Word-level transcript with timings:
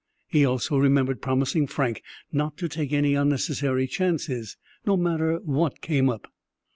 He 0.27 0.43
also 0.43 0.77
remembered 0.79 1.21
promising 1.21 1.67
Frank 1.67 2.01
not 2.31 2.57
to 2.57 2.67
take 2.67 2.91
any 2.91 3.13
unnecessary 3.13 3.85
chances, 3.85 4.57
no 4.83 4.97
matter 4.97 5.37
what 5.45 5.79
came 5.81 6.09
up. 6.09 6.33